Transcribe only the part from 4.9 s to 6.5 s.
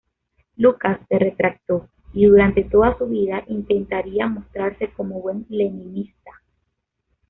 como buen leninista.